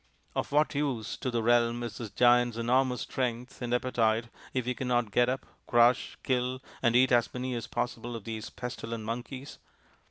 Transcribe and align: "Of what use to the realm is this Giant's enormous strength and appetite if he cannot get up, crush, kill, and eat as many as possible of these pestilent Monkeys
"Of 0.35 0.51
what 0.51 0.73
use 0.73 1.15
to 1.17 1.29
the 1.29 1.43
realm 1.43 1.83
is 1.83 1.99
this 1.99 2.09
Giant's 2.09 2.57
enormous 2.57 3.01
strength 3.01 3.61
and 3.61 3.71
appetite 3.71 4.29
if 4.51 4.65
he 4.65 4.73
cannot 4.73 5.11
get 5.11 5.29
up, 5.29 5.45
crush, 5.67 6.17
kill, 6.23 6.59
and 6.81 6.95
eat 6.95 7.11
as 7.11 7.31
many 7.35 7.53
as 7.53 7.67
possible 7.67 8.15
of 8.15 8.23
these 8.23 8.49
pestilent 8.49 9.03
Monkeys 9.03 9.59